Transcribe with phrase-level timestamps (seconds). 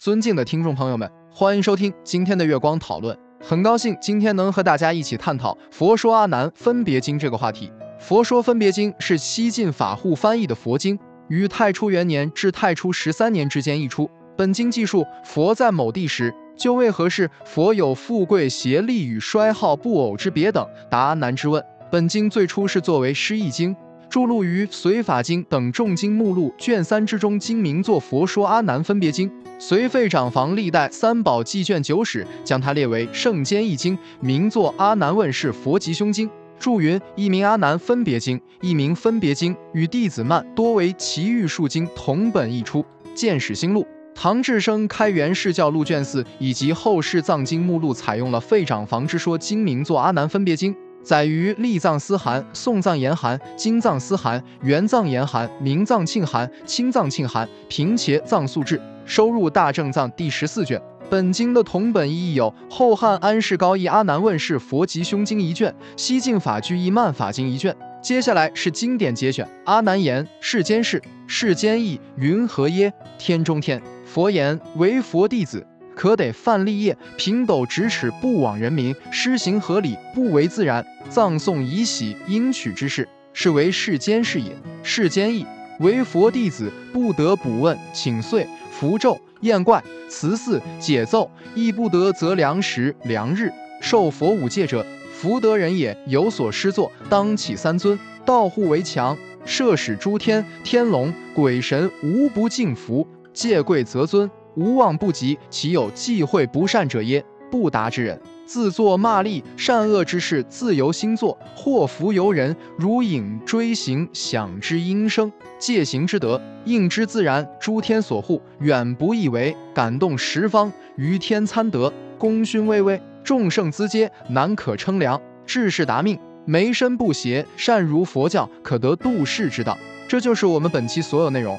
[0.00, 3.14] 尊敬的听众朋友们，欢迎收听今天的月光讨论。
[3.38, 7.66] 很高兴今天能和大家一起探讨《佛说阿难分别经》这个话题。
[8.02, 14.10] 《佛说分别经》是西晋法护翻译的佛经，于太初元年至太初十三年之间译出。
[14.38, 21.62] 本经记述佛在某地时，就为何事佛有富贵邪力与衰耗不偶之别等，答阿难之问。
[21.90, 23.76] 本经最初是作为诗译经。
[24.10, 29.30] 著录于《随法经》等众经目录卷三之中，经名作《佛说阿难分别经》。
[29.56, 36.28] 隋废长房历代三宝记卷九史将它列为圣间一经，名作《阿难问世佛吉凶经》。
[36.58, 42.84] 注云：一名阿难分别经，一名分别经，与弟子曼多为奇遇数经同本一出。
[43.14, 50.74] 见史新录，唐智生开元释教录卷四以及后世藏经目录采用了废长房之说，经名作《阿难分别经》。
[51.02, 60.80] 载于立藏思函、宋藏言函、金藏思函、元藏言函、明藏庆函、清藏庆函、平茄藏素志，收入大正藏第十四卷。
[61.08, 67.74] 本经的同本译有后汉安世高译阿难问世佛吉凶经一卷，西晋法居译曼法经一卷。
[68.00, 72.92] 接下来是经典节选：阿难言：世间事，世间意，云何耶？
[73.18, 73.82] 天中天。
[74.06, 75.66] 佛言：为佛弟子。
[76.00, 80.82] 可得范立业，平斗咫尺，不枉人民，施行合理，不为自然。
[81.10, 84.56] 葬送以喜应取之事，是为世间事也。
[84.82, 85.44] 世间义，
[85.80, 95.94] 为佛弟子不得补问请岁符咒验怪辞祀解奏，亦不得择良时良日受佛五戒者，福德人也。
[96.06, 104.30] 有所施作，当起三尊，道护为强，摄使诸天天龙鬼神无不敬服，戒贵则尊。
[104.60, 107.24] 无往不及，岂有忌讳不善者耶？
[107.50, 112.54] 不达之人，自作骂力，善恶之事自由心作，祸福由人。
[112.76, 117.48] 如影追形，想之音声，戒行之德，应之自然。
[117.58, 125.18] 诸天所护，远不以为，感动十方，于天参得，功勋巍巍，众圣资阶，难可称量。
[125.46, 129.78] 志士达命，眉身不邪，善如佛教，可得度世之道。
[130.06, 131.58] 这就是我们本期所有内容。